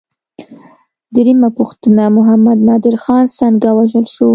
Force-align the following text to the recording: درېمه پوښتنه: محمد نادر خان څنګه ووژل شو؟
درېمه 1.15 1.49
پوښتنه: 1.57 2.03
محمد 2.17 2.57
نادر 2.67 2.95
خان 3.03 3.25
څنګه 3.39 3.67
ووژل 3.73 4.05
شو؟ 4.15 4.27